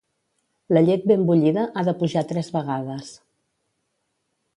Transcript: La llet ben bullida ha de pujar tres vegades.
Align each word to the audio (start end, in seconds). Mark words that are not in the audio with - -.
La 0.77 0.81
llet 0.85 1.03
ben 1.11 1.25
bullida 1.27 1.65
ha 1.75 1.83
de 1.89 1.93
pujar 1.99 2.23
tres 2.31 2.49
vegades. 2.57 3.13